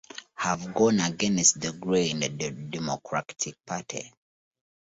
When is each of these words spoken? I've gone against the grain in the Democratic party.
I've 0.37 0.73
gone 0.73 0.99
against 0.99 1.61
the 1.61 1.73
grain 1.73 2.23
in 2.23 2.39
the 2.39 2.49
Democratic 2.49 3.63
party. 3.63 4.11